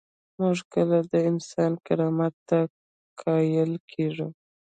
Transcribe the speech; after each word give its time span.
موږ 0.39 0.57
کله 0.73 0.97
د 1.11 1.13
انسان 1.29 1.71
کرامت 1.85 2.33
ته 2.49 2.59
قایل 3.21 3.71
کیږو؟ 3.91 4.27